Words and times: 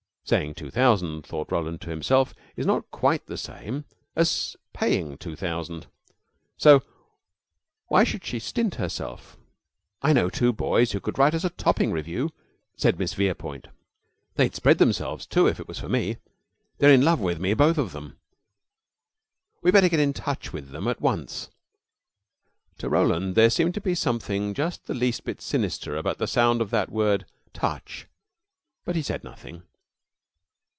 Saying 0.23 0.53
two 0.53 0.71
thousand, 0.71 1.25
thought 1.25 1.51
Roland 1.51 1.81
to 1.81 1.89
himself, 1.89 2.33
is 2.55 2.65
not 2.65 2.89
quite 2.89 3.25
the 3.25 3.35
same 3.37 3.83
as 4.15 4.55
paying 4.71 5.17
two 5.17 5.35
thousand, 5.35 5.87
so 6.57 6.83
why 7.87 8.05
should 8.05 8.23
she 8.23 8.39
stint 8.39 8.75
herself? 8.75 9.35
"I 10.01 10.13
know 10.13 10.29
two 10.29 10.53
boys 10.53 10.93
who 10.93 11.01
could 11.01 11.17
write 11.19 11.33
us 11.33 11.43
a 11.43 11.49
topping 11.49 11.91
revue," 11.91 12.29
said 12.77 12.97
Miss 12.97 13.13
Verepoint. 13.13 13.67
"They'd 14.35 14.55
spread 14.55 14.77
themselves, 14.77 15.25
too, 15.25 15.47
if 15.49 15.59
it 15.59 15.67
was 15.67 15.79
for 15.79 15.89
me. 15.89 16.15
They're 16.77 16.93
in 16.93 17.01
love 17.03 17.19
with 17.19 17.37
me 17.39 17.53
both 17.53 17.77
of 17.79 17.91
them. 17.91 18.17
We'd 19.61 19.71
better 19.73 19.89
get 19.89 19.99
in 19.99 20.13
touch 20.13 20.53
with 20.53 20.69
them 20.69 20.87
at 20.87 21.01
once." 21.01 21.49
To 22.77 22.87
Roland, 22.87 23.35
there 23.35 23.49
seemed 23.49 23.73
to 23.73 23.81
be 23.81 23.95
something 23.95 24.53
just 24.53 24.85
the 24.85 24.93
least 24.93 25.25
bit 25.25 25.41
sinister 25.41 25.97
about 25.97 26.19
the 26.19 26.27
sound 26.27 26.61
of 26.61 26.69
that 26.69 26.89
word 26.89 27.25
"touch," 27.53 28.07
but 28.85 28.95
he 28.95 29.01
said 29.01 29.25
nothing. 29.25 29.63